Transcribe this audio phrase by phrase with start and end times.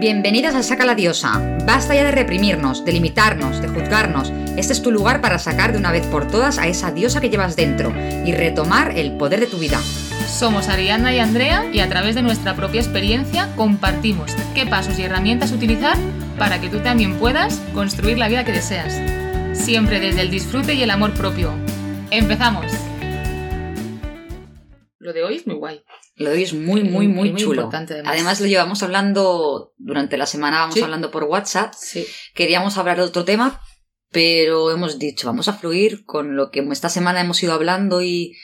[0.00, 1.58] Bienvenidas a Saca la Diosa.
[1.66, 4.30] Basta ya de reprimirnos, de limitarnos, de juzgarnos.
[4.56, 7.30] Este es tu lugar para sacar de una vez por todas a esa diosa que
[7.30, 7.92] llevas dentro
[8.24, 9.80] y retomar el poder de tu vida.
[10.28, 15.02] Somos Ariana y Andrea y a través de nuestra propia experiencia compartimos qué pasos y
[15.02, 15.98] herramientas utilizar
[16.38, 18.94] para que tú también puedas construir la vida que deseas.
[19.52, 21.52] Siempre desde el disfrute y el amor propio.
[22.12, 22.66] ¡Empezamos!
[25.00, 25.82] Lo de hoy es muy guay.
[26.18, 27.62] Lo de hoy es muy, muy, muy, muy chulo.
[27.62, 28.12] importante, además.
[28.14, 28.40] además.
[28.40, 30.82] lo llevamos hablando durante la semana, vamos Sí.
[30.82, 31.72] hablando por WhatsApp.
[31.78, 32.06] Sí.
[32.34, 33.60] Queríamos hablar de otro tema,
[34.10, 38.36] pero hemos dicho, vamos a fluir con lo que esta semana hemos ido hablando y,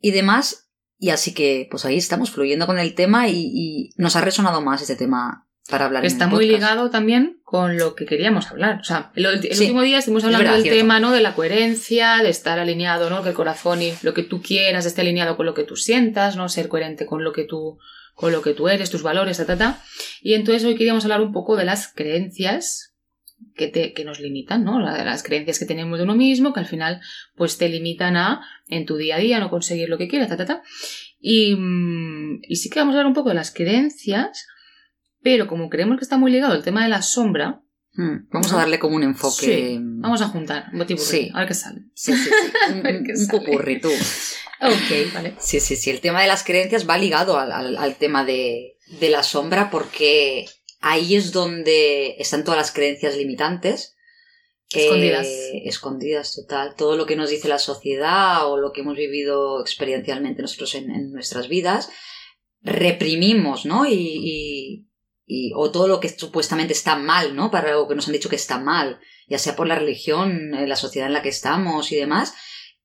[0.00, 0.70] y demás.
[0.98, 4.62] Y así que, pues ahí estamos fluyendo con el tema y, y nos ha resonado
[4.62, 6.04] más este tema para hablar.
[6.04, 6.52] Está muy podcast.
[6.62, 8.78] ligado también con lo que queríamos hablar.
[8.80, 10.78] O sea, el, el Sí, último día estuvimos es hablando verdad, del cierto.
[10.80, 11.10] tema, ¿no?
[11.12, 13.22] De la coherencia, de estar alineado, ¿no?
[13.22, 16.36] Que el corazón y lo que tú quieras esté alineado con lo que tú sientas,
[16.36, 16.48] ¿no?
[16.48, 17.78] Ser coherente con lo que tú,
[18.14, 19.82] con lo que tú eres, tus valores, ta, ta, ta.
[20.20, 22.94] Y entonces hoy queríamos hablar un poco de las creencias
[23.54, 24.80] que, te, que nos limitan, ¿no?
[24.80, 27.00] La- Las creencias que tenemos de uno mismo, que al final,
[27.34, 30.36] pues te limitan a, en tu día a día, no conseguir lo que quieres, ta,
[30.36, 30.62] ta, ta.
[31.20, 34.46] Y, mm, y sí que vamos a hablar un poco de las creencias,
[35.22, 37.62] pero como creemos que está muy ligado el tema de la sombra,
[37.98, 39.46] Mm, Vamos a darle como un enfoque.
[39.46, 41.30] Sí, vamos a juntar un Sí.
[41.32, 41.80] a ver qué sale.
[41.94, 42.52] Sí, sí, sí.
[42.72, 43.88] Un, un tú.
[43.88, 45.34] Ok, vale.
[45.38, 45.88] Sí, sí, sí.
[45.88, 49.70] El tema de las creencias va ligado al, al- al tema de, de la sombra
[49.70, 50.44] porque
[50.80, 53.96] ahí es donde están todas las creencias limitantes.
[54.70, 55.26] Escondidas.
[55.26, 56.74] Eh, escondidas, total.
[56.76, 60.90] Todo lo que nos dice la sociedad o lo que hemos vivido experiencialmente nosotros en,
[60.90, 61.88] en nuestras vidas,
[62.62, 63.86] reprimimos, ¿no?
[63.86, 64.85] Y, y-
[65.26, 67.50] y- o todo lo que supuestamente está mal, ¿no?
[67.50, 70.66] Para lo que nos han dicho que está mal, ya sea por la religión, eh,
[70.66, 72.34] la sociedad en la que estamos y demás,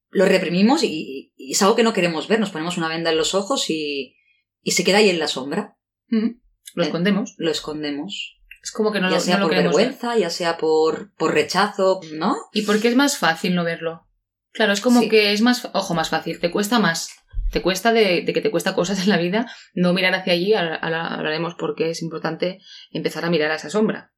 [0.09, 2.39] lo reprimimos y, y es algo que no queremos ver.
[2.39, 4.15] Nos ponemos una venda en los ojos y,
[4.61, 5.77] y se queda ahí en la sombra.
[6.09, 7.33] Lo Eh, escondemos.
[7.37, 8.37] Lo escondemos.
[8.63, 9.63] Es como que no ya lo, sea no lo por ver.
[9.63, 12.35] vergüenza, ya sea por, por rechazo, ¿no?
[12.53, 14.07] ¿Y por qué es más fácil no verlo?
[14.51, 15.09] Claro, es como Sí.
[15.09, 17.09] que es más, ojo, más fácil, te cuesta más.
[17.51, 20.53] Te cuesta de, de que te cuesta cosas en la vida, no mirar hacia allí,
[20.53, 22.59] ahora hablaremos por qué es importante
[22.91, 24.11] empezar a mirar a esa sombra.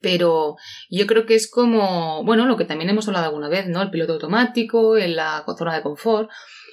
[0.00, 0.56] Pero
[0.88, 3.82] yo creo que es como, bueno, lo que también hemos hablado alguna vez, ¿no?
[3.82, 6.30] El piloto automático, en la zona de confort.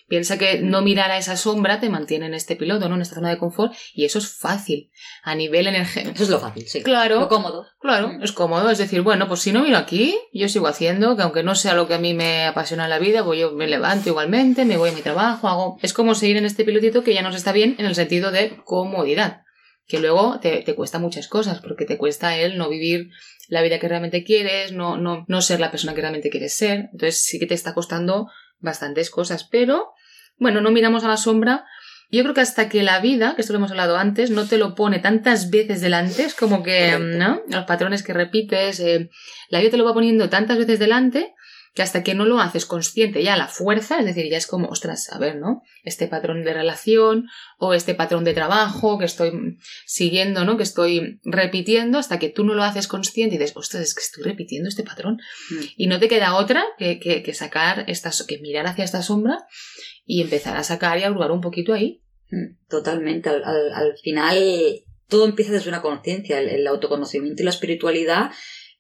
[0.08, 2.96] Piensa que no mirar a esa sombra te mantiene en este piloto, ¿no?
[2.96, 4.90] En esta zona de confort, y eso es fácil.
[5.24, 6.14] A nivel energético.
[6.16, 6.82] Eso es lo fácil, sí.
[6.82, 7.20] Claro.
[7.20, 7.66] Lo cómodo.
[7.80, 8.24] Claro, Mm.
[8.24, 8.70] es cómodo.
[8.70, 11.74] Es decir, bueno, pues si no miro aquí, yo sigo haciendo, que aunque no sea
[11.74, 14.78] lo que a mí me apasiona en la vida, pues yo me levanto igualmente, me
[14.78, 15.78] voy a mi trabajo, hago.
[15.82, 18.56] Es como seguir en este pilotito que ya nos está bien en el sentido de
[18.64, 19.42] comodidad.
[19.88, 23.10] Que luego te, te cuesta muchas cosas, porque te cuesta el no vivir
[23.50, 26.90] la vida que realmente quieres, no, no, no ser la persona que realmente quieres ser.
[26.92, 28.28] Entonces sí que te está costando
[28.60, 29.46] bastantes cosas.
[29.50, 29.92] Pero,
[30.38, 31.66] bueno, no miramos a la sombra
[32.10, 34.58] yo creo que hasta que la vida, que esto lo hemos hablado antes, no te
[34.58, 37.18] lo pone tantas veces delante, es como que, Correcto.
[37.18, 37.42] ¿no?
[37.50, 39.10] Los patrones que repites, eh,
[39.50, 41.34] la vida te lo va poniendo tantas veces delante
[41.76, 44.70] que hasta que no lo haces consciente ya la fuerza, es decir, ya es como,
[44.70, 45.62] ostras, a ver, ¿no?
[45.84, 47.28] Este patrón de relación
[47.60, 50.56] o este patrón de trabajo que estoy siguiendo, ¿no?
[50.56, 54.02] Que estoy repitiendo hasta que tú no lo haces consciente y dices, ostras, es que
[54.02, 55.20] estoy repitiendo este patrón.
[55.52, 55.64] Mm.
[55.76, 59.04] Y no te queda otra que, que, que sacar esta, so- que mirar hacia esta
[59.04, 59.46] sombra
[60.08, 62.02] y empezar a sacar y a hurgar un poquito ahí.
[62.32, 63.30] Mm, Totalmente.
[63.30, 64.38] Al, al- al final,
[65.08, 66.40] todo empieza desde una conciencia.
[66.40, 68.32] El, el autoconocimiento y la espiritualidad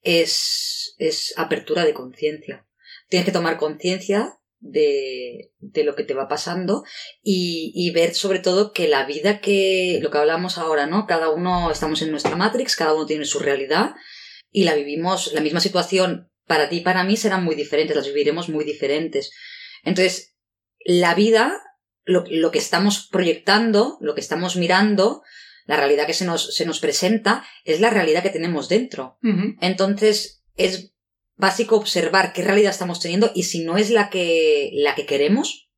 [0.01, 2.65] es, es apertura de conciencia.
[3.09, 6.83] Tienes que tomar conciencia de, de lo que te va pasando
[7.21, 11.05] y, y ver sobre todo que la vida que, lo que hablamos ahora, ¿no?
[11.05, 13.91] Cada uno estamos en nuestra Matrix, cada uno tiene su realidad
[14.49, 18.07] y la vivimos, la misma situación para ti y para mí serán muy diferentes, las
[18.07, 19.31] viviremos muy diferentes.
[19.83, 20.35] Entonces,
[20.87, 21.61] la vida
[22.05, 25.21] lo, lo que estamos proyectando, lo que estamos mirando,
[25.65, 29.19] la realidad que se nos, se nos presenta, es la realidad que tenemos dentro.
[29.59, 30.93] Entonces, es
[31.35, 35.69] básico observar qué realidad estamos teniendo y si no es la que, la que queremos,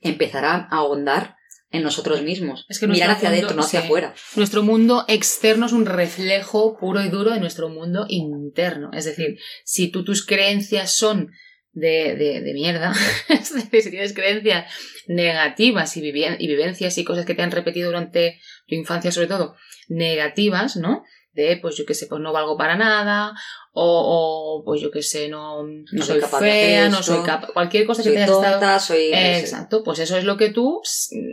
[0.00, 1.36] empezará a ahondar
[1.70, 2.66] en nosotros mismos.
[2.68, 3.86] Es que Mirar hacia adentro, no hacia sí.
[3.86, 4.14] afuera.
[4.34, 8.90] Nuestro mundo externo es un reflejo puro y duro de nuestro mundo interno.
[8.92, 11.30] Es decir, si tú tus creencias son
[11.72, 12.92] de, de, de mierda,
[13.42, 14.66] si tienes creencias
[15.06, 19.28] negativas y, vivi- y vivencias y cosas que te han repetido durante tu infancia, sobre
[19.28, 19.56] todo,
[19.88, 21.04] negativas, ¿no?
[21.34, 23.32] De, pues yo qué sé, pues no valgo para nada,
[23.72, 27.22] o, o, pues yo qué sé, no, No soy soy capaz de fea, no soy
[27.24, 29.10] capaz, cualquier cosa que Soy te haya estado soy...
[29.40, 30.80] Exacto, pues eso es lo que tú,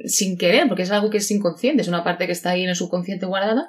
[0.05, 2.69] sin querer, porque es algo que es inconsciente, es una parte que está ahí en
[2.69, 3.67] el subconsciente guardada,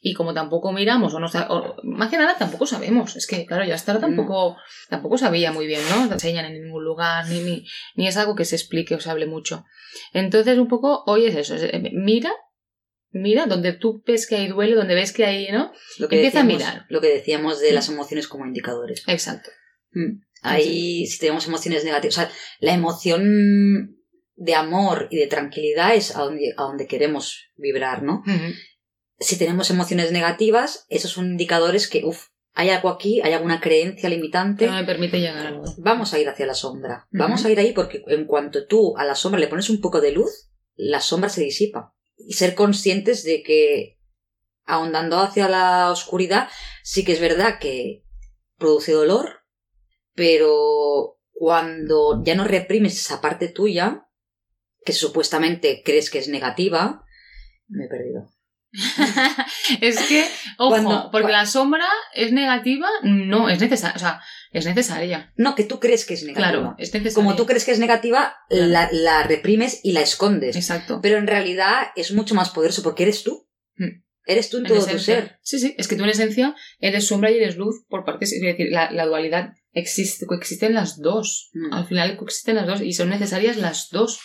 [0.00, 3.64] y como tampoco miramos, o no o- más que nada tampoco sabemos, es que claro,
[3.64, 4.56] ya hasta ahora tampoco,
[4.88, 6.06] tampoco sabía muy bien, ¿no?
[6.06, 7.64] No enseñan en ningún lugar, ni, ni,
[7.96, 9.64] ni es algo que se explique o se hable mucho.
[10.12, 12.32] Entonces, un poco, hoy es eso, es, eh, mira,
[13.12, 15.72] mira, donde tú ves que hay duelo, donde ves que hay, ¿no?
[15.98, 16.86] Lo que Empieza a mirar.
[16.88, 19.02] Lo que decíamos de las emociones como indicadores.
[19.06, 19.50] Exacto.
[19.92, 20.22] Mm.
[20.42, 23.96] Ahí, si tenemos emociones negativas, o sea, la emoción
[24.34, 28.24] de amor y de tranquilidad es a donde, a donde queremos vibrar, ¿no?
[29.20, 34.08] Si tenemos emociones negativas, esos son indicadores que, uff, hay algo aquí, hay alguna creencia
[34.08, 34.66] limitante.
[34.66, 35.64] No me permite llegar a algo.
[35.78, 37.06] Vamos a ir hacia la sombra.
[37.12, 40.00] Vamos a ir ahí porque en cuanto tú a la sombra le pones un poco
[40.00, 41.94] de luz, la sombra se disipa.
[42.26, 43.98] Y ser conscientes de que
[44.64, 46.48] ahondando hacia la oscuridad,
[46.82, 48.04] sí que es verdad que
[48.58, 49.42] produce dolor,
[50.14, 54.06] pero cuando ya no reprimes esa parte tuya,
[54.84, 57.04] que supuestamente crees que es negativa,
[57.68, 58.30] me he perdido.
[59.80, 60.26] es que,
[60.58, 64.20] ojo, Cuando- porque la sombra es negativa, no, es necesaria, o sea,
[64.52, 65.32] es necesaria.
[65.36, 66.50] No, que tú crees que es negativa.
[66.50, 67.14] Claro, es necesaria.
[67.14, 68.66] Como tú crees que es negativa, Claro.
[68.66, 70.56] la, la reprimes y la escondes.
[70.56, 71.00] Exacto.
[71.02, 73.48] Pero en realidad es mucho más poderoso porque eres tú.
[73.76, 74.02] Mm.
[74.24, 75.38] Eres tú en En todo tu ser.
[75.42, 78.40] Sí, sí, es que tú en esencia eres sombra y eres luz por partes, es
[78.40, 81.50] decir, la, la dualidad existe, coexisten las dos.
[81.54, 81.72] Mm.
[81.72, 84.20] Al final coexisten las dos y son necesarias las dos.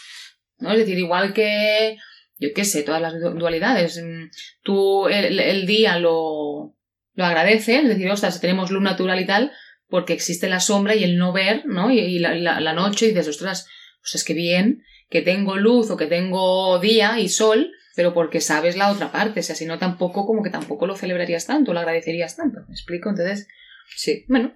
[0.59, 0.71] ¿no?
[0.71, 1.97] Es decir, igual que,
[2.38, 4.00] yo qué sé, todas las du- dualidades.
[4.03, 4.25] mm,
[4.63, 6.75] Tú el, el día lo,
[7.13, 9.51] lo agradeces, es decir, ostras, tenemos luz natural y tal,
[9.89, 11.92] porque existe la sombra y el no ver, ¿no?
[11.92, 13.68] Y, y la, la- la noche y dices, ostras,
[14.01, 18.42] pues es que bien, que tengo luz o que tengo día y sol, pero porque
[18.42, 21.74] sabes la otra parte, o sea, si no tampoco, como que tampoco lo celebrarías tanto,
[21.74, 23.10] lo agradecerías tanto, ¿me explico?
[23.10, 23.48] Entonces,
[23.95, 24.25] Sí.
[24.28, 24.54] bueno,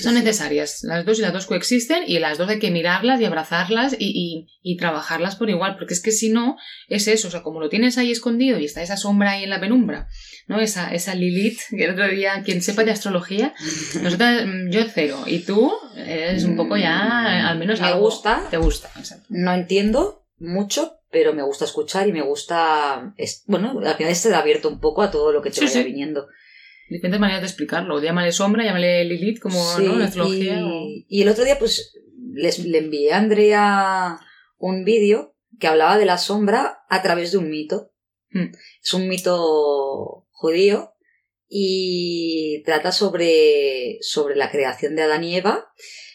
[0.00, 3.24] son necesarias, las dos y las dos coexisten y las dos hay que mirarlas y
[3.24, 6.56] abrazarlas y, y- y trabajarlas por igual, porque es que si no,
[6.88, 9.50] es eso, o sea, como lo tienes ahí escondido y está esa sombra ahí en
[9.50, 10.08] la penumbra,
[10.48, 10.60] ¿no?
[10.60, 13.52] Esa, esa Lilith, que el otro día, quien sepa de astrología,
[14.02, 18.00] nosotras, mm, yo cero, y tú eres un poco ya, eh, al menos Me algo
[18.00, 18.46] gusta.
[18.50, 19.26] Te gusta, exacto.
[19.28, 23.14] No entiendo mucho, pero me gusta escuchar y me gusta.
[23.46, 25.84] bueno, al final estar abierto un poco a todo lo que te Sí, vaya sí.
[25.84, 26.26] viniendo.
[26.92, 30.02] Diferentes maneras de explicarlo, llámale sombra, llámale Lilith, como, Sí, ¿no?
[30.04, 30.58] Astrología.
[30.58, 31.94] y, o- y el otro día, pues,
[32.32, 34.18] les, le envié a Andrea
[34.58, 37.92] un vídeo que hablaba de la sombra a través de un mito.
[38.30, 38.52] Mm.
[38.82, 40.92] Es un mito judío
[41.48, 45.66] y trata sobre, sobre la creación de Adán y Eva.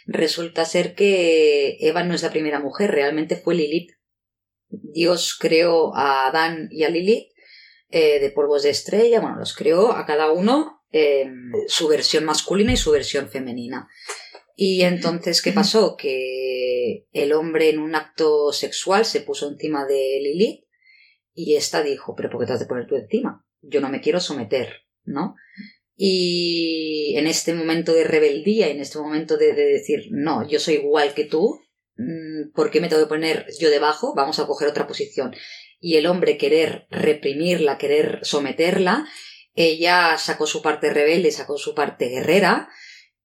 [0.06, 3.92] Resulta ser que Eva no es la primera mujer, realmente fue Lilith.
[4.70, 7.28] Dios creó a Adán y a Lilith
[7.90, 11.30] eh, de polvos de estrella, bueno, los creó a cada uno eh,
[11.68, 13.88] su versión masculina y su versión femenina.
[14.56, 15.96] Y entonces, ¿qué pasó?
[15.96, 20.66] Que el hombre en un acto sexual se puso encima de Lilith
[21.34, 23.46] y esta dijo, pero ¿por qué te has de poner tú encima?
[23.62, 24.70] Yo no me quiero someter,
[25.04, 25.36] ¿no?
[25.96, 30.76] Y en este momento de rebeldía, en este momento de, de decir, no, yo soy
[30.76, 31.60] igual que tú,
[32.54, 34.14] ¿por qué me tengo que poner yo debajo?
[34.16, 35.36] Vamos a coger otra posición.
[35.80, 39.08] Y el hombre querer reprimirla, querer someterla,
[39.54, 42.70] ella sacó su parte rebelde, sacó su parte guerrera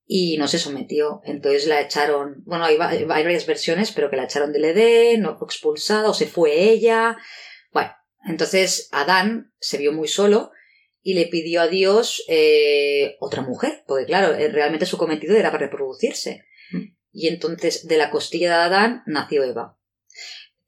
[0.07, 1.21] y no se sometió.
[1.25, 5.37] Entonces la echaron, bueno, hay, hay varias versiones, pero que la echaron del Edén, o
[5.37, 7.19] fue expulsada, o se fue ella.
[7.71, 7.93] Bueno,
[8.27, 10.53] entonces Adán se vio muy solo
[11.03, 15.51] y le pidió a Dios eh, otra mujer, porque claro, eh, realmente su cometido era
[15.51, 16.45] para reproducirse.
[17.13, 19.79] Y entonces de la costilla de Adán nació Eva.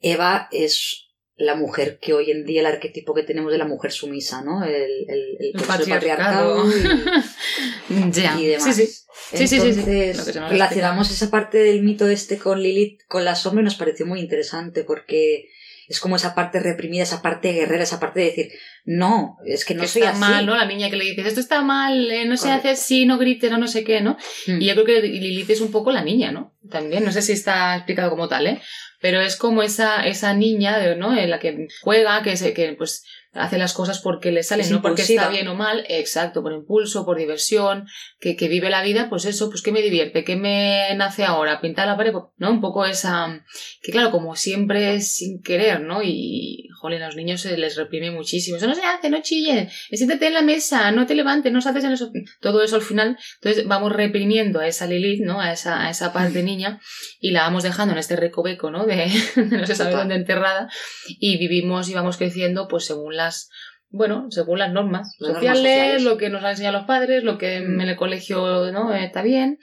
[0.00, 1.00] Eva es
[1.37, 4.62] la mujer que hoy en día el arquetipo que tenemos de la mujer sumisa, ¿no?
[4.62, 6.65] El, el, el, El patriarcado.
[6.70, 7.94] y-
[8.41, 8.77] y demás.
[8.77, 9.01] sí, sí.
[9.32, 9.81] Sí, sí, sí, sí.
[9.81, 13.74] Entonces, nos relacionamos esa parte del mito este con Lilith, con la sombra, y nos
[13.77, 15.48] pareció muy interesante porque
[15.88, 18.48] es como esa parte reprimida, esa parte guerrera, esa parte de decir,
[18.84, 20.20] no, es que no que soy está así.
[20.20, 20.56] mal, ¿no?
[20.56, 23.50] La niña que le dices, esto está mal, eh, no se hace así, no grites,
[23.50, 24.17] no, no sé qué, ¿no?
[24.46, 24.62] Mm.
[24.62, 26.54] Y yo creo que Lilith es un poco la niña, ¿no?
[26.71, 28.61] También, no sé si está explicado como tal, ¿eh?
[29.01, 31.17] Pero es como esa, esa niña, de- ¿no?
[31.17, 34.71] En la que juega, que, se, que pues hace las cosas porque le salen, Es
[34.71, 37.87] no porque está bien o mal, exacto, por impulso, por diversión,
[38.21, 41.61] que, que vive la vida, pues eso, pues que me divierte, que me nace ahora,
[41.61, 42.51] pintar la pared, ¿no?
[42.51, 43.44] Un poco esa,
[43.83, 46.03] que claro, como siempre es sin querer, ¿no?
[46.03, 49.72] Y, jolín, a los niños se les reprime muchísimo, eso no se hace, no chilles,
[49.91, 53.17] siéntate en la mesa, no te levantes, no saltes en eso, todo eso al final,
[53.36, 55.41] entonces vamos reprimiendo a esa Lilith, ¿no?
[55.41, 56.81] A esa, a esa parte niña
[57.20, 58.84] y la vamos dejando en este recoveco, ¿no?
[58.84, 58.96] De,
[59.36, 60.69] de no se sabe dónde enterrada
[61.08, 63.48] y vivimos y vamos creciendo pues según las,
[63.96, 67.39] bueno, según las normas Las normas sociales, lo que nos han enseñado los padres, lo
[67.39, 67.81] que Mm.
[67.81, 68.93] en el colegio, ¿no?
[68.94, 69.58] Está bien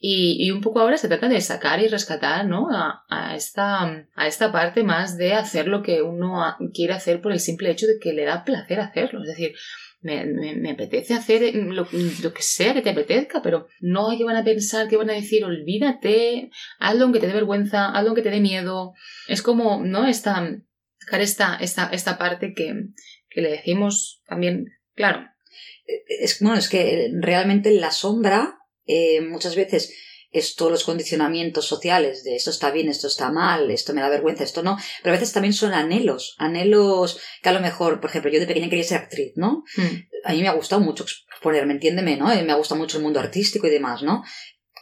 [0.00, 2.68] y, y un poco ahora se trata de sacar y rescatar, ¿no?
[2.70, 3.82] A, a esta,
[4.14, 7.86] a esta parte más de hacer lo que uno quiere hacer por el simple hecho
[7.86, 9.52] de que le da placer hacerlo, es decir,
[10.00, 11.86] me, me- me apetece hacer lo,
[12.22, 15.10] lo que sea que te apetezca, pero no hay que van a pensar, que van
[15.10, 18.94] a decir, olvídate, hazlo aunque te dé vergüenza, hazlo aunque te dé miedo.
[19.28, 20.06] Es como, ¿no?
[20.06, 20.56] Esta,
[21.12, 22.74] esta, esta, esta parte que,
[23.34, 25.26] que le decimos también, claro.
[26.06, 29.92] Es, bueno, es que realmente la sombra eh, muchas veces
[30.30, 34.08] es todos los condicionamientos sociales de esto está bien, esto está mal, esto me da
[34.08, 38.08] vergüenza, esto no, pero a veces también son anhelos, anhelos que a lo mejor, por
[38.08, 39.62] ejemplo, yo de pequeña quería ser actriz, ¿no?
[39.76, 39.82] Mm.
[40.24, 42.32] A mí me ha gustado mucho exponerme, entiéndeme, ¿no?
[42.32, 44.22] Eh, Me ha gustado mucho el mundo artístico y demás, ¿no?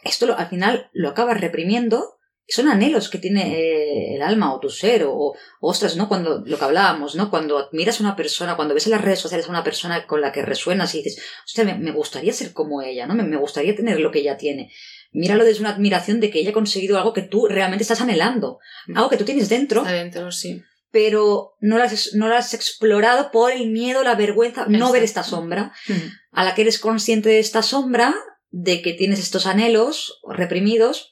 [0.03, 2.17] Esto lo- al final lo acabas reprimiendo
[2.47, 6.07] son anhelos que tiene eh, el alma o tu ser o, ostras, ¿no?
[6.09, 7.29] Cuando lo que hablábamos, ¿no?
[7.29, 10.19] Cuando admiras a una persona, cuando ves en las redes sociales a una persona con
[10.21, 13.15] la que resuenas y dices, hostia, me, me gustaría ser como ella, ¿no?
[13.15, 14.71] Me, me gustaría tener lo que ella tiene.
[15.13, 18.59] Míralo desde una admiración de que ella ha conseguido algo que tú realmente estás anhelando,
[18.95, 20.61] algo que tú tienes dentro, Adentro, sí.
[20.89, 25.23] pero no lo has, no has explorado por el miedo, la vergüenza, no ver esta
[25.23, 25.93] sombra, Mm.
[26.31, 28.15] a la que eres consciente de esta sombra,
[28.51, 31.10] de que tienes estos anhelos reprimidos,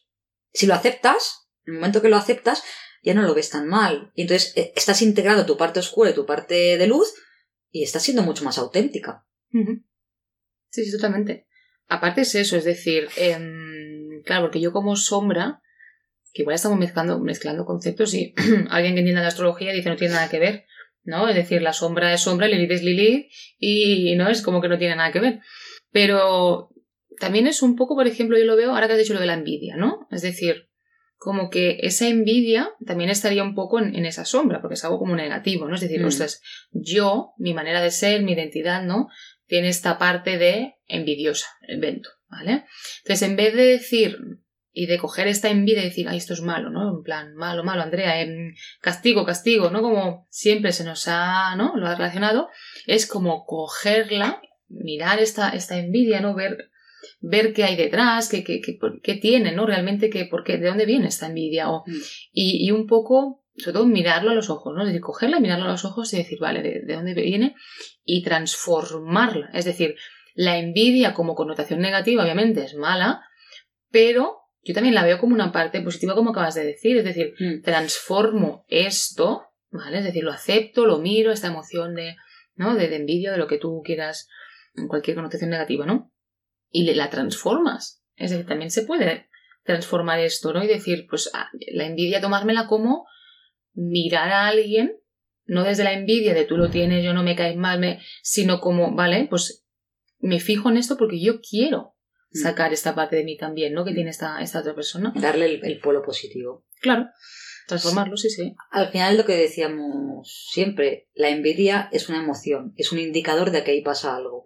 [0.54, 2.64] si lo aceptas, en el momento que lo aceptas,
[3.04, 4.12] ya no lo ves tan mal.
[4.16, 7.14] Y entonces eh, estás integrando tu parte oscura y tu parte de luz
[7.72, 9.26] y estás siendo mucho más auténtica.
[10.70, 11.48] Sí, sí, totalmente.
[11.88, 15.62] Aparte es eso, es decir, em, claro, porque yo como sombra,
[16.34, 18.36] que igual estamos mezclando, mezclando conceptos y
[18.70, 20.66] alguien que entienda la astrología dice no tiene nada que ver,
[21.04, 21.28] ¿no?
[21.28, 24.78] Es decir, la sombra es sombra, Lilith es Lilith y no es como que no
[24.78, 25.40] tiene nada que ver.
[25.92, 26.70] Pero
[27.20, 29.28] también es un poco, por ejemplo, yo lo veo ahora que has dicho lo de
[29.28, 30.08] la envidia, ¿no?
[30.12, 30.70] Es decir,
[31.18, 35.00] como que esa envidia también estaría un poco en, en esa sombra, porque es algo
[35.00, 35.76] como negativo, ¿no?
[35.76, 36.06] Es decir, Mm.
[36.06, 39.10] ostras, yo, mi manera de ser, mi identidad, ¿no?
[39.46, 42.66] Tiene esta parte de envidiosa, el vento, ¿vale?
[43.04, 44.18] Entonces, en vez de decir
[44.72, 46.90] y de coger esta envidia y decir, ay, esto es malo, ¿no?
[46.90, 49.82] En plan, malo, malo, Andrea, em, castigo, castigo, ¿no?
[49.82, 51.76] Como siempre se nos ha, ¿no?
[51.76, 52.48] Lo ha relacionado,
[52.86, 56.36] es como cogerla, mirar esta, esta envidia, ¿no?
[56.36, 56.69] Ver,
[57.22, 58.62] ver qué hay detrás, qué, qué,
[59.04, 59.66] qué, tiene, ¿no?
[59.66, 61.70] Realmente, qué, por qué, de dónde viene esta envidia.
[61.70, 61.96] O, Mm.
[62.32, 64.82] y, y un poco, sobre todo, mirarlo a los ojos, ¿no?
[64.82, 67.56] Es decir, cogerla, mirarlo a los ojos y decir, vale, ¿de, de dónde viene?
[68.06, 69.50] Y transformarla.
[69.54, 69.96] Es decir,
[70.36, 73.22] la envidia como connotación negativa, obviamente, es mala,
[73.92, 76.98] pero yo también la veo como una parte positiva, como acabas de decir.
[76.98, 77.62] Es decir, Mm.
[77.64, 80.00] transformo esto, ¿vale?
[80.00, 82.16] Es decir, lo acepto, lo miro, esta emoción de,
[82.56, 82.76] ¿no?
[82.76, 84.28] De, de envidia, de lo que tú quieras,
[84.88, 86.12] cualquier connotación negativa, ¿no?
[86.72, 88.04] Y le- la transformas.
[88.16, 89.28] Es decir, también se puede
[89.64, 90.64] transformar esto, ¿no?
[90.64, 93.06] Y decir, pues ah, la envidia tomármela como
[93.74, 94.98] mirar a alguien,
[95.46, 98.00] no desde la envidia de tú lo tienes, yo no me caes mal, me...
[98.24, 99.66] sino como, vale, pues
[100.20, 101.96] me fijo en esto porque yo quiero
[102.32, 102.42] Mm.
[102.44, 103.84] sacar esta parte de mí también, ¿no?
[103.84, 105.12] Que tiene esta, esta otra persona.
[105.16, 106.64] Darle el, el polo positivo.
[106.80, 107.08] Claro.
[107.68, 108.54] Transformarlo, sí, sí.
[108.70, 113.64] Al final lo que decíamos siempre, la envidia es una emoción, es un indicador de
[113.64, 114.46] que ahí pasa algo.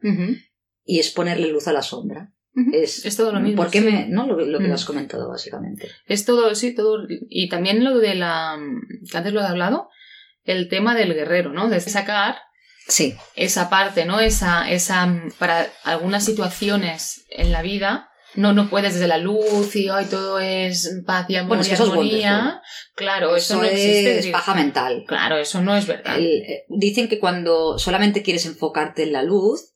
[0.86, 2.32] Y es ponerle luz a la sombra.
[2.72, 3.86] Es, Es todo lo mismo, ¿Por qué sí.
[3.86, 4.06] me.?
[4.10, 4.28] ¿No?
[4.28, 4.74] Lo, lo que Mm.
[4.74, 5.90] has comentado, básicamente.
[6.06, 7.00] Es todo, sí, todo.
[7.30, 8.60] Y también lo de la.
[9.10, 9.90] que antes lo he hablado,
[10.44, 11.68] el tema del guerrero, ¿no?
[11.70, 12.36] De sacar
[12.88, 13.16] Sí.
[13.36, 14.20] esa parte, ¿no?
[14.20, 19.90] Esa, esa, para algunas situaciones en la vida, no, no puedes desde la luz y
[19.90, 22.62] hoy todo es paz y amor Bueno, es que eso es armonía.
[22.96, 24.20] claro, eso, no existe.
[24.20, 25.06] es paja mental.
[25.08, 26.18] Claro, eso no es verdad.
[26.18, 29.73] El- eh, dicen que cuando solamente quieres enfocarte en la luz,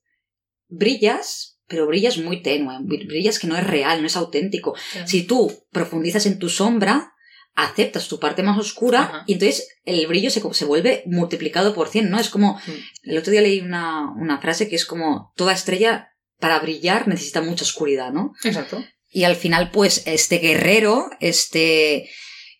[0.67, 4.75] brillas, pero brillas muy tenue, brillas que no es real, no es auténtico.
[5.05, 7.13] Si tú profundizas en tu sombra,
[7.55, 9.24] aceptas tu parte más oscura Ajá.
[9.25, 12.19] y entonces el brillo se, se vuelve multiplicado por 100, ¿no?
[12.19, 13.09] Es como, Mm.
[13.09, 16.09] el otro día leí una, una frase que es como, toda estrella
[16.39, 18.33] para brillar necesita mucha oscuridad, ¿no?
[18.43, 18.83] Exacto.
[19.09, 22.09] Y al final, pues, este guerrero, este,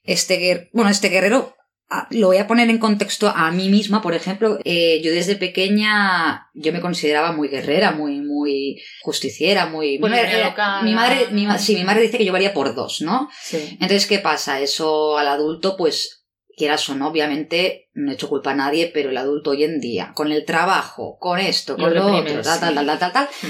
[0.04, 1.56] este, bueno, este guerrero,
[1.90, 4.60] ah, lo voy a poner en contexto a mí misma, por ejemplo.
[4.64, 9.98] Eh, yo desde pequeña, yo me consideraba muy guerrera, muy, muy justiciera, muy...
[9.98, 10.82] Bueno, alocada.
[10.82, 13.30] mi madre, mi, sí, mi madre dice que yo varía por dos, ¿no?
[13.42, 13.58] Sí.
[13.74, 14.60] Entonces, ¿qué pasa?
[14.60, 16.26] Eso al adulto, pues,
[16.56, 19.80] quieras o no, obviamente, no he hecho culpa a nadie, pero el adulto hoy en
[19.80, 22.76] día, con el trabajo, con esto, con lo, otro, tal, tal, sí.
[22.76, 23.48] tal, tal, tal, tal, Mm.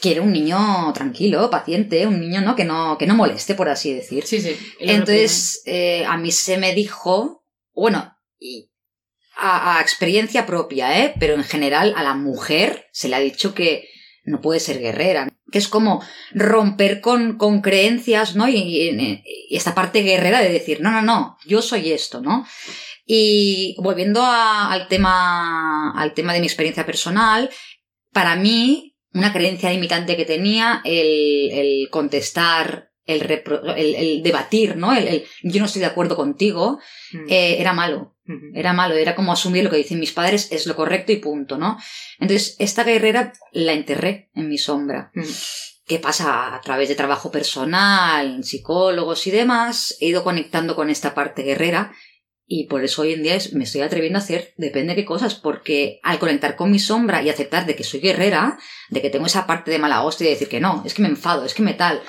[0.00, 2.54] quiere un niño tranquilo, paciente, un niño, ¿no?
[2.56, 4.24] Que no, que no moleste, por así decir.
[4.26, 4.56] Sí, sí.
[4.78, 7.39] Entonces, eh, a mí se me dijo,
[7.74, 8.16] bueno,
[9.36, 11.14] a, experiencia propia, ¿eh?
[11.18, 13.88] Pero en general a la mujer se le ha dicho que
[14.24, 18.48] no puede ser guerrera, que es como romper con, con creencias, ¿no?
[18.48, 22.46] Y, esta parte guerrera de decir, no, no, no, yo soy esto, ¿no?
[23.06, 27.50] Y volviendo al tema, al tema de mi experiencia personal,
[28.12, 34.92] para mí, una creencia limitante que tenía, el contestar, el, repro- el, el debatir, ¿no?
[34.94, 36.78] El, el yo no estoy de acuerdo contigo,
[37.12, 37.32] reprime.
[37.34, 38.16] eh, era malo.
[38.54, 41.58] Era malo, era como asumir lo que dicen mis padres es lo correcto y punto,
[41.58, 41.78] ¿no?
[42.20, 45.10] Entonces, esta guerrera la enterré en mi sombra.
[45.16, 45.26] Ujú.
[45.84, 46.54] ¿Qué pasa?
[46.54, 51.92] A través de trabajo personal, psicólogos y demás, he ido conectando con esta parte guerrera
[52.52, 55.36] Y por eso hoy en día me estoy atreviendo a hacer depende de qué cosas,
[55.36, 59.26] porque al conectar con mi sombra y aceptar de que soy guerrera, de que tengo
[59.26, 61.62] esa parte de mala hostia y decir que no, es que me enfado, es que
[61.62, 62.02] me tal,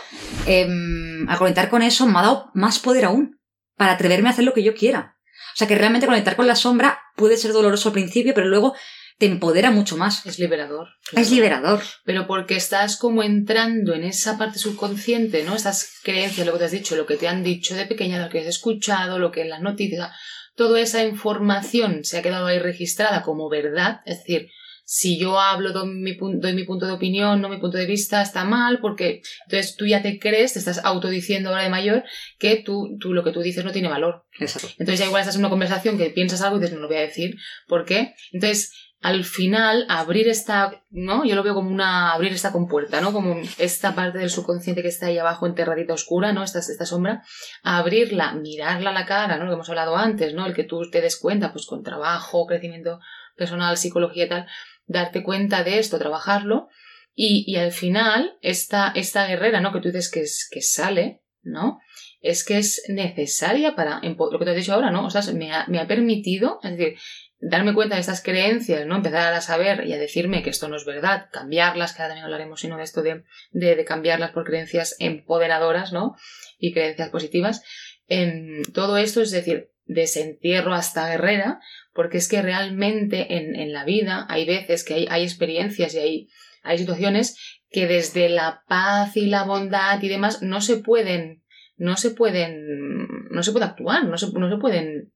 [0.47, 3.39] em, al conectar con eso me ha dado más poder aún
[3.77, 5.15] para atreverme a hacer lo que yo quiera.
[5.53, 8.73] O sea que realmente conectar con la sombra puede ser doloroso al principio, pero luego
[9.21, 10.25] te empodera mucho más.
[10.25, 10.87] Es liberador.
[11.15, 11.79] Es liberador.
[12.05, 15.55] Pero porque estás como entrando en esa parte subconsciente, ¿no?
[15.55, 18.31] Estas creencias, lo que te has dicho, lo que te han dicho de pequeña, lo
[18.31, 20.09] que has escuchado, lo que en las noticias,
[20.55, 24.49] toda esa información se ha quedado ahí registrada como verdad, es decir,
[24.85, 28.23] si yo hablo, doy mi, doy mi punto de opinión, no mi punto de vista,
[28.23, 32.03] está mal, porque entonces tú ya te crees, te estás autodiciendo ahora de mayor
[32.39, 34.25] que tú, tú lo que tú dices no tiene valor.
[34.39, 34.69] Exacto.
[34.79, 36.97] Entonces ya igual estás en una conversación que piensas algo y dices, no lo voy
[36.97, 37.35] a decir,
[37.67, 38.15] ¿por qué?
[38.31, 41.25] Entonces, al final, abrir esta, ¿no?
[41.25, 43.11] Yo lo veo como una, abrir esta compuerta, ¿no?
[43.11, 46.43] Como esta parte del subconsciente que está ahí abajo enterradita oscura, ¿no?
[46.43, 47.23] Esta, esta sombra,
[47.63, 49.45] abrirla, mirarla a la cara, ¿no?
[49.45, 50.45] Lo que hemos hablado antes, ¿no?
[50.45, 52.99] El que tú te des cuenta, pues con trabajo, crecimiento
[53.35, 54.47] personal, psicología y tal,
[54.85, 56.67] darte cuenta de esto, trabajarlo,
[57.15, 59.73] y, y al final, esta, esta guerrera, ¿no?
[59.73, 61.79] Que tú dices que, sale, ¿no?
[62.21, 65.07] Es que es necesaria para, lo que te has dicho ahora, ¿no?
[65.07, 66.97] O sea, me ha, me ha permitido, es decir,
[67.41, 68.97] darme cuenta de estas creencias, ¿no?
[68.97, 72.25] Empezar a saber y a decirme que esto no es verdad, cambiarlas, que ahora también
[72.25, 76.15] hablaremos, sino de esto de, de, cambiarlas por creencias empoderadoras, ¿no?
[76.59, 77.63] Y creencias positivas.
[78.07, 81.59] En todo esto, es decir, desentierro hasta guerrera,
[81.93, 85.97] porque es que realmente en, en la vida hay veces que hay, hay experiencias y
[85.97, 86.29] hay,
[86.61, 87.37] hay situaciones
[87.71, 91.43] que desde la paz y la bondad y demás no se pueden,
[91.75, 95.11] no se pueden, no se puede actuar, no se, no se pueden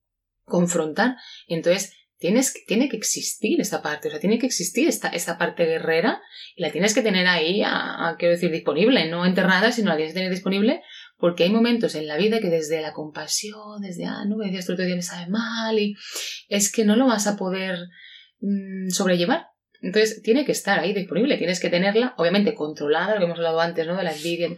[0.45, 1.17] confrontar.
[1.47, 1.93] Entonces
[2.25, 6.23] tienes, tiene que existir esta parte, o sea, tiene que existir esta, esta parte guerrera
[6.55, 9.95] y la tienes que tener ahí, a, a, quiero decir, disponible, no enterrada, sino la
[9.95, 10.81] tienes que tener disponible
[11.19, 14.67] porque hay momentos en la vida que desde la compasión, desde, ah, no, me decías,
[14.71, 15.95] otro día me sabe mal y
[16.49, 17.77] es que no lo vas a poder
[18.39, 19.45] mmm, sobrellevar.
[19.81, 23.59] Entonces, tiene que estar ahí disponible, tienes que tenerla, obviamente controlada, lo que hemos hablado
[23.59, 23.95] antes, ¿no?
[23.95, 24.49] De la envidia,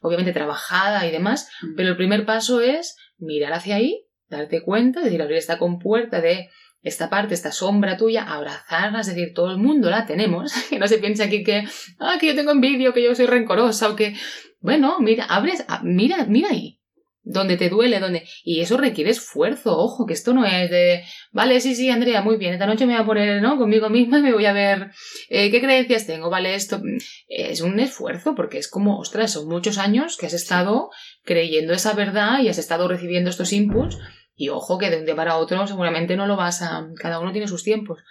[0.00, 1.74] obviamente trabajada y demás, mm.
[1.76, 6.22] pero el primer paso es mirar hacia ahí, darte cuenta, es decir, abrir esta compuerta
[6.22, 6.48] de
[6.82, 10.88] esta parte, esta sombra tuya, abrazarla, es decir, todo el mundo la tenemos, que no
[10.88, 11.64] se piense aquí que,
[11.98, 14.14] ah, que yo tengo envidia, que yo soy rencorosa, o que,
[14.60, 16.80] bueno, mira, abres, mira, mira ahí,
[17.22, 21.60] donde te duele, donde, y eso requiere esfuerzo, ojo, que esto no es de, vale,
[21.60, 23.58] sí, sí, Andrea, muy bien, esta noche me voy a poner, ¿no?
[23.58, 24.90] Conmigo misma y me voy a ver,
[25.28, 26.80] eh, qué creencias tengo, vale, esto,
[27.28, 30.88] es un esfuerzo, porque es como, ostras, son muchos años que has estado
[31.22, 33.98] creyendo esa verdad y has estado recibiendo estos inputs,
[34.40, 36.88] y ojo que de un día para otro seguramente no lo vas a...
[36.96, 38.02] Cada uno tiene sus tiempos.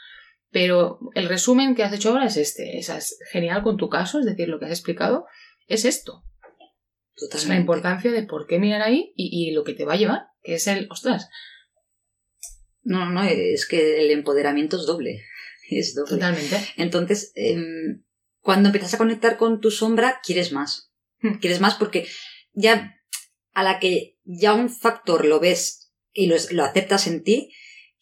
[0.52, 2.78] Pero el resumen que has hecho ahora es este.
[2.78, 5.26] Es genial con tu caso, es decir, lo que has explicado
[5.66, 6.24] es esto.
[7.16, 7.38] Totalmente.
[7.38, 9.98] Es la importancia de por qué mirar ahí y, y, lo que te va a
[9.98, 11.30] llevar, que es el, ostras.
[12.84, 15.24] No, no, es que el empoderamiento es doble.
[15.72, 16.12] Es doble.
[16.12, 16.58] Totalmente.
[16.78, 17.58] Entonces, eh,
[18.40, 20.92] cuando empiezas a conectar con tu sombra, quieres más.
[21.42, 22.08] Quieres más porque
[22.54, 22.96] ya
[23.54, 25.79] a la que ya un factor lo ves
[26.20, 27.52] y lo, lo aceptas en ti,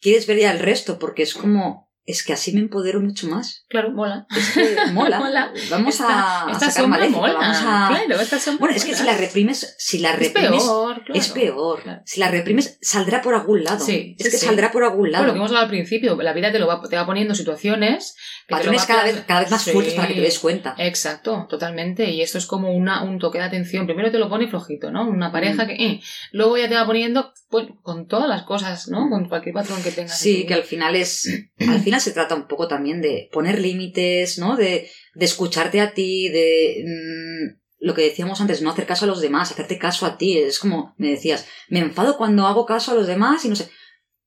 [0.00, 3.66] quieres ver ya el resto, porque es como, es que así me empodero mucho más.
[3.68, 4.26] Claro, mola.
[4.34, 5.18] Es que mola.
[5.18, 5.52] mola.
[5.70, 7.34] Vamos esta, a, esta a sacar mola.
[7.34, 7.88] vamos a...
[8.06, 11.14] Claro, esta sombra Bueno, es que si la reprimes, si la es reprimes, peor, claro.
[11.20, 11.82] es peor.
[11.82, 12.02] Claro.
[12.06, 13.84] Si la reprimes, saldrá por algún lado.
[13.84, 14.46] Sí, es sí, que sí.
[14.46, 15.24] saldrá por algún lado.
[15.24, 17.34] Bueno, lo que hemos hablado al principio, la vida te, lo va, te va poniendo
[17.34, 18.14] situaciones
[18.46, 20.74] que Patrones cada vez, cada vez más fuertes para que te des cuenta.
[20.78, 22.08] Exacto, totalmente.
[22.10, 23.84] Y esto es como una, un toque de atención.
[23.84, 25.06] Primero te lo pone flojito, ¿no?
[25.06, 25.66] Una pareja Mm.
[25.66, 25.74] que...
[25.74, 26.00] eh,
[26.32, 29.08] Luego ya te va poniendo con todas las cosas, ¿no?
[29.08, 30.12] Con cualquier patrón que tengas.
[30.12, 33.58] en Sí, que al final es, al final se trata un poco también de poner
[33.60, 34.56] límites, ¿no?
[34.56, 39.08] De, de escucharte a ti, de mm, lo que decíamos antes, no hacer caso a
[39.08, 40.38] los demás, hacerte caso a ti.
[40.38, 43.70] Es como me decías, me enfado cuando hago caso a los demás y no sé,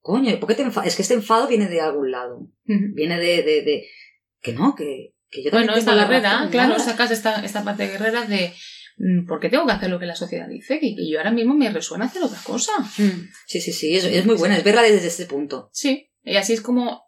[0.00, 0.88] coño, ¿y ¿por qué te enfadas?
[0.88, 3.86] Es que este enfado viene de algún lado, viene de, de, de
[4.40, 6.84] que no, que, que yo también Bueno, tengo esta la guerrera, razón, claro, nada.
[6.84, 8.52] sacas esta, esta parte guerrera de
[9.04, 10.78] mm, ¿por qué tengo que hacer lo que la sociedad dice?
[10.80, 12.72] Que yo ahora mismo me resuena hacer otra cosa.
[12.98, 15.68] Mm, Sí, sí, sí, es, es muy buena, es verla desde este punto.
[15.72, 17.02] Sí, y así es como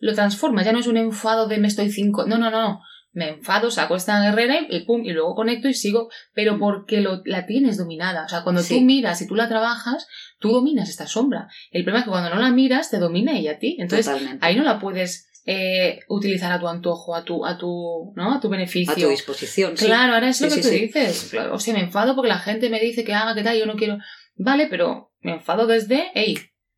[0.00, 0.64] lo transformas.
[0.64, 2.26] Ya no es un enfado de me estoy cinco.
[2.26, 2.80] No, no, no, no.
[3.12, 6.60] Me enfado, saco esta guerrera y, y pum, y luego conecto y sigo, pero Mm.
[6.60, 8.24] porque lo, la tienes dominada.
[8.26, 8.74] O sea, cuando Sí.
[8.78, 10.06] tú miras y tú la trabajas,
[10.38, 11.48] tú dominas esta sombra.
[11.72, 13.76] El problema es que cuando no la miras, te domina ella a ti.
[13.80, 14.44] Entonces, Totalmente.
[14.46, 18.34] ahí no la puedes eh, utilizar a tu antojo, a tu, a tu, ¿no?
[18.34, 18.92] A tu beneficio.
[18.92, 19.78] A tu disposición.
[19.78, 19.86] sí.
[19.86, 20.80] Claro, ahora es lo Sí, que sí, tú sí.
[20.82, 21.34] dices.
[21.50, 23.76] O sea, me enfado porque la gente me dice que haga, que tal, yo no
[23.76, 23.96] quiero.
[24.36, 26.36] Vale, pero me enfado desde, hey,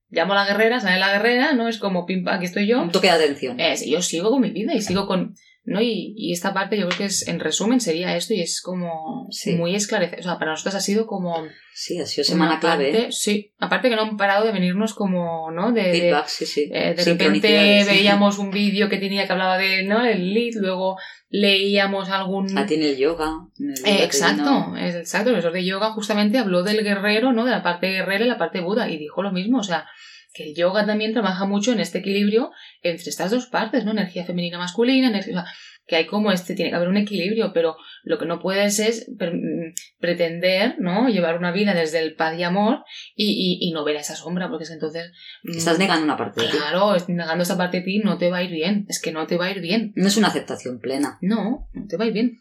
[0.08, 2.80] llamo a la guerrera, sale la guerrera, no es como pim pam, aquí estoy yo.
[2.80, 3.58] Un toque de atención.
[3.58, 5.34] Es, yo sigo con mi vida y sigo con.
[5.64, 5.80] ¿No?
[5.80, 9.26] Y, y esta parte yo creo que es, en resumen, sería esto y es como
[9.30, 9.52] Sí.
[9.54, 10.20] muy esclarecedor.
[10.20, 11.36] O sea, para nosotros ha sido como...
[11.74, 12.90] Sí, ha sido semana clave.
[12.92, 13.12] parte- ¿eh?
[13.12, 15.72] Sí, aparte que no han parado de venirnos como, ¿no?
[15.72, 16.70] De, Feedback, sí, sí.
[16.72, 20.04] eh, de repente veíamos un vídeo que tenía que hablaba de, ¿no?
[20.04, 20.96] El lead, luego
[21.28, 22.56] leíamos algún...
[22.58, 23.30] Ah, tiene el yoga.
[23.58, 25.28] en el yoga Eh, exacto, es- exacto.
[25.30, 27.44] El profesor de yoga justamente habló del guerrero, ¿no?
[27.44, 29.86] De la parte guerrera y la parte Buda y dijo lo mismo, o sea,
[30.32, 32.50] que el yoga también trabaja mucho en este equilibrio
[32.82, 33.90] entre estas dos partes, ¿no?
[33.90, 35.52] Energía femenina masculina, energía, o sea,
[35.86, 39.08] que hay como este, tiene que haber un equilibrio, pero lo que no puedes es
[39.10, 41.08] mm, pretender, ¿no?
[41.08, 42.84] Llevar una vida desde el paz y amor
[43.16, 45.10] y, y, y no ver a esa sombra, porque es que entonces...
[45.42, 46.56] mm, Estás negando una parte de ti.
[46.56, 49.26] Claro, negando esa parte de ti no te va a ir bien, es que no
[49.26, 49.92] te va a ir bien.
[49.96, 51.18] No es una aceptación plena.
[51.22, 52.38] No, no te va a ir bien.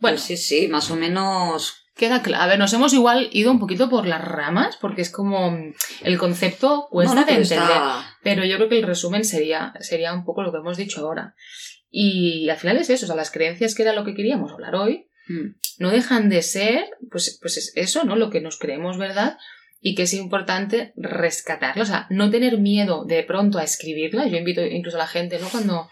[0.00, 1.83] Bueno, Pues sí, sí, más o menos.
[1.96, 2.42] Queda claro.
[2.42, 5.56] A ver, nos hemos igual ido un poquito por las ramas, porque es como
[6.02, 7.58] el concepto cuesta No, no, de entender.
[7.60, 11.00] está- Pero yo creo que el resumen sería, sería un poco lo que hemos dicho
[11.06, 11.34] ahora.
[11.90, 14.74] Y al final es eso, o sea, las creencias que era lo que queríamos hablar
[14.74, 15.54] hoy, Mm.
[15.78, 18.16] no dejan de ser, pues, pues es eso, ¿no?
[18.16, 19.38] Lo que nos creemos verdad
[19.80, 21.82] y que es importante rescatarlo.
[21.82, 24.26] O sea, no tener miedo de pronto a escribirla.
[24.26, 25.48] Yo invito incluso a la gente, ¿no?
[25.48, 25.88] Cuando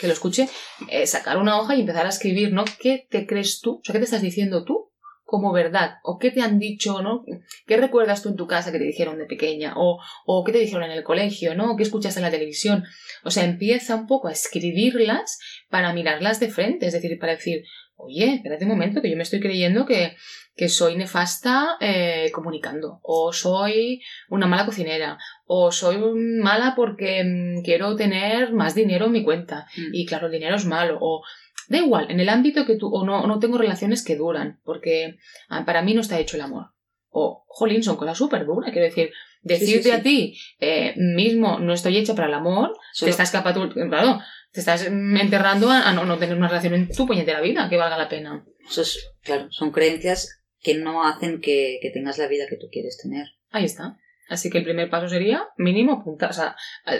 [0.00, 0.48] que lo escuche,
[0.90, 2.64] eh, sacar una hoja y empezar a escribir, ¿no?
[2.80, 3.76] ¿Qué te crees tú?
[3.76, 4.90] O sea, ¿qué te estás diciendo tú
[5.30, 5.98] como verdad?
[6.04, 7.22] ¿O qué te han dicho, ¿no?
[7.66, 9.74] ¿Qué recuerdas tú en tu casa que te dijeron de pequeña?
[9.76, 11.72] ¿O, o qué te dijeron en el colegio, ¿no?
[11.72, 12.84] ¿O qué escuchaste en la televisión?
[13.24, 15.38] O sea, empieza un poco a escribirlas
[15.68, 17.64] para mirarlas de frente, es decir, para decir,
[17.96, 20.16] oye, espérate un momento, que yo me estoy creyendo que,
[20.56, 27.64] que soy nefasta eh, comunicando, o soy una mala cocinera, o soy mala porque mm,
[27.64, 29.90] quiero tener más dinero en mi cuenta, Mm.
[29.94, 31.22] y claro, el dinero es malo, o
[31.68, 35.18] da igual, en el ámbito que tú, o no, no tengo relaciones que duran, porque
[35.48, 36.68] ah, para mí no está hecho el amor.
[37.10, 39.10] O, jolín, son cosas súper duras, quiero decir,
[39.42, 39.90] decirte sí.
[39.90, 44.20] a ti eh, mismo no estoy hecha para el amor, te estás escapando, claro,
[44.52, 47.76] te estás enterrando a, a no, no tener una relación en tu puñetera vida que
[47.76, 48.44] valga la pena.
[48.68, 52.66] Eso es- claro, son creencias que no hacen que, que tengas la vida que tú
[52.70, 53.26] quieres tener.
[53.50, 53.96] Ahí está.
[54.28, 56.54] Así que el primer paso sería mínimo apuntar, o sea,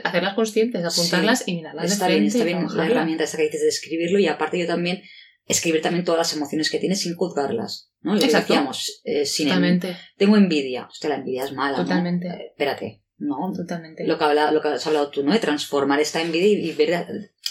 [0.04, 3.62] hacerlas conscientes, apuntarlas y mirarlas Está de bien, está bien la herramienta esa que dices
[3.62, 5.02] de escribirlo y aparte yo también
[5.46, 7.90] escribir también todas las emociones que tienes sin juzgarlas.
[8.00, 8.14] ¿no?
[8.14, 8.52] Lo que Exacto.
[8.54, 10.86] decíamos, eh, sin en- Totalmente, tengo envidia.
[10.86, 11.78] Hostia, la envidia es mala.
[11.78, 11.84] ¿no?
[11.84, 12.28] Totalmente.
[12.28, 13.52] Eh, espérate, no.
[13.54, 14.06] totalmente.
[14.06, 15.32] Lo que, habla, lo que has hablado tú, ¿no?
[15.32, 17.06] De transformar esta envidia y, ver,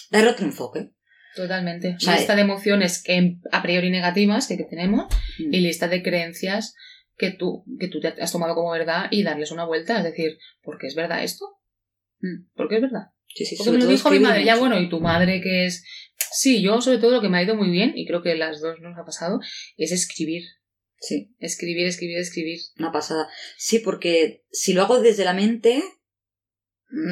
[0.09, 0.91] darle otro enfoque.
[1.35, 1.95] Totalmente.
[1.97, 5.05] O sea, lista de emociones que a priori negativas que, que tenemos
[5.39, 5.53] Mm.
[5.53, 6.73] y lista de creencias
[7.17, 9.97] que tú, que tú te has tomado como verdad y darles una vuelta.
[9.97, 11.45] Es decir, ¿por qué es verdad esto?
[12.19, 12.49] Mm.
[12.55, 13.07] ¿Por qué es verdad?
[13.27, 14.45] Sí, sí, Porque me lo dijo mi madre.
[14.45, 15.83] Ya bueno, y tu madre que es...
[16.31, 18.61] Sí, yo sobre todo lo que me ha ido muy bien, y creo que las
[18.61, 19.39] dos nos ha pasado,
[19.77, 20.43] es escribir.
[20.99, 22.59] Sí, Escribir, escribir, escribir.
[22.79, 23.27] una pasada.
[23.55, 25.83] Sí, porque si lo hago desde la mente,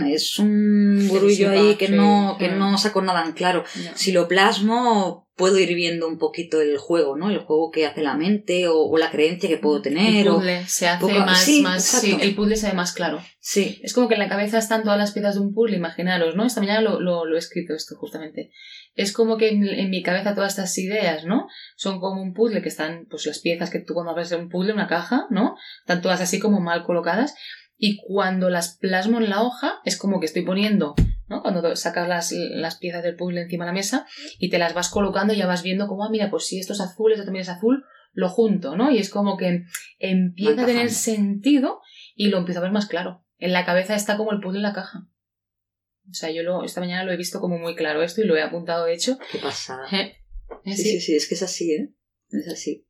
[0.07, 2.57] es un burullo ahí que no, que Mm.
[2.59, 3.63] no saco nada en claro.
[3.83, 3.91] No.
[3.95, 7.29] Si lo plasmo, puedo ir viendo un poquito el juego, ¿no?
[7.29, 10.21] El juego que hace la mente o, o la creencia que puedo tener.
[10.21, 12.93] El o- puzzle se hace poco- más, sí, más sí, el puzzle se ve más
[12.93, 13.21] claro.
[13.41, 16.35] Sí, Es como que en la cabeza están todas las piezas de un puzzle, imaginaros,
[16.37, 16.45] ¿no?
[16.45, 18.51] Esta mañana lo, lo- lo he escrito esto justamente.
[18.95, 21.47] Es como que en, en mi cabeza todas estas ideas, ¿no?
[21.75, 24.71] Son como un puzzle que están, pues las piezas que tú cuando abres un puzzle,
[24.71, 25.57] una caja, ¿no?
[25.81, 27.35] Están todas así como mal colocadas.
[27.77, 30.95] Y cuando las plasmo en la hoja, es como que estoy poniendo,
[31.27, 31.41] ¿no?
[31.41, 34.07] Cuando sacas las, las piezas del puzzle encima de la mesa
[34.39, 36.73] y te las vas colocando y ya vas viendo como, ah, mira, pues si esto
[36.73, 37.83] es azul, esto también es azul,
[38.13, 38.91] lo junto, ¿no?
[38.91, 39.63] Y es como que
[39.99, 41.81] empieza a tener sentido
[42.15, 43.25] y lo empiezo a ver más claro.
[43.37, 45.07] En la cabeza está como el puzzle en la caja.
[46.09, 48.37] O sea, yo lo, esta mañana lo he visto como muy claro esto y lo
[48.37, 49.17] he apuntado de hecho.
[49.31, 49.87] qué pasada.
[49.91, 50.15] Eh,
[50.63, 50.83] Sí, sí.
[50.83, 51.93] sí, sí, es que es así, ¿eh?
[52.29, 52.87] Es así.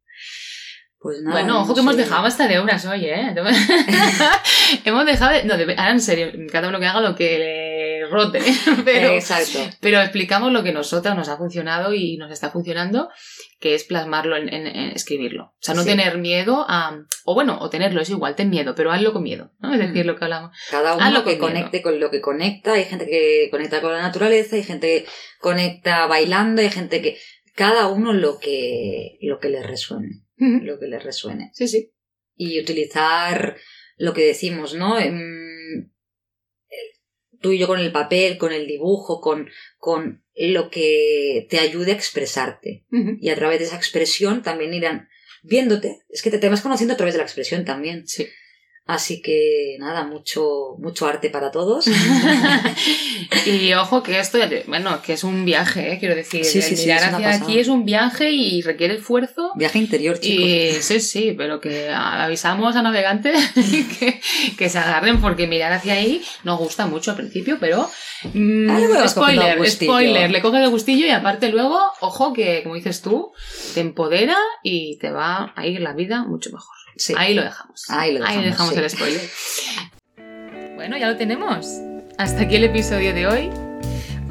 [1.05, 1.39] Pues nada.
[1.39, 3.31] Bueno, ojo no que hemos dejado hasta de unas hoy, ¿eh?
[4.85, 5.43] hemos dejado de...
[5.43, 8.39] No, de- ahora en serio, cada uno que haga lo que le rote.
[8.85, 9.59] Pero, Exacto.
[9.81, 13.09] pero explicamos lo que nosotras nos ha funcionado y nos está funcionando,
[13.59, 15.43] que es plasmarlo en, en- en escribirlo.
[15.45, 15.89] O sea, no Sí.
[15.89, 16.97] tener miedo a...
[17.23, 19.73] O bueno, o tenerlo, es igual, ten miedo, pero hazlo con miedo, ¿no?
[19.73, 20.07] Es decir, Mm.
[20.07, 20.57] lo que hablamos.
[20.71, 21.47] Cada Hazlo uno con que miedo.
[21.47, 22.73] conecte con lo que conecta.
[22.73, 27.17] Hay gente que conecta con la naturaleza, hay gente que conecta bailando, hay gente que.
[27.55, 30.24] Cada uno lo que, lo que le resuene.
[30.37, 31.51] Lo que le resuene.
[31.53, 31.91] Sí, sí.
[32.35, 33.57] Y utilizar
[33.97, 34.99] lo que decimos, ¿no?
[34.99, 35.89] Em,
[37.45, 41.91] Tú y yo con el papel, con el dibujo, con, con lo que te ayude
[41.91, 42.85] a expresarte.
[43.19, 45.09] Y a través de esa expresión también irán
[45.43, 45.99] viéndote.
[46.09, 48.07] Es que te, te vas conociendo a través de la expresión también.
[48.07, 48.27] Sí.
[48.87, 51.87] Así que nada, mucho, mucho arte para todos.
[53.47, 55.97] y ojo que esto, bueno, que es un viaje, ¿eh?
[55.99, 59.51] quiero decir, Sí, sí, sí, mirar hacia aquí es un viaje y requiere esfuerzo.
[59.55, 60.45] Viaje interior, chicos.
[60.45, 63.51] Y sí, sí, pero que avisamos a navegantes
[63.99, 64.21] que,
[64.55, 67.89] que se agarren porque mirar hacia ahí nos gusta mucho al principio, pero
[68.35, 72.75] mm, Ah, cogiendo spoiler, spoiler, le coge de gustillo y aparte luego, ojo que como
[72.75, 73.31] dices tú,
[73.73, 76.84] te empodera y te va a ir la vida mucho mejor.
[76.97, 77.13] Sí.
[77.17, 77.89] Ahí lo dejamos.
[77.89, 78.79] Ahí lo dejamos, sí.
[78.79, 79.29] el spoiler.
[80.75, 81.67] Bueno, ya lo tenemos.
[82.17, 83.49] Hasta aquí el episodio de hoy.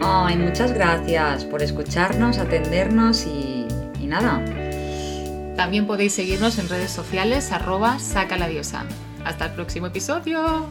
[0.00, 3.66] Ay, muchas gracias por escucharnos, atendernos y,
[4.00, 4.42] y nada.
[5.57, 8.85] También podéis seguirnos en redes sociales arroba saca la diosa.
[9.24, 10.68] Hasta el próximo episodio.